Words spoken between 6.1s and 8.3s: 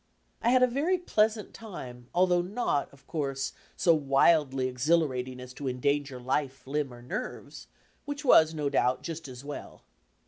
life, limb or nerves, which